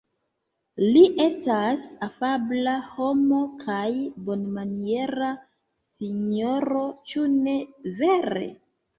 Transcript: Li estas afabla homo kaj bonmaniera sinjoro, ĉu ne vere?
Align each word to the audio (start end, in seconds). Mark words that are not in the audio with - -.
Li 0.93 1.01
estas 1.23 1.83
afabla 2.05 2.71
homo 2.93 3.41
kaj 3.63 3.91
bonmaniera 4.29 5.29
sinjoro, 5.97 6.81
ĉu 7.13 7.27
ne 7.35 7.55
vere? 8.01 8.47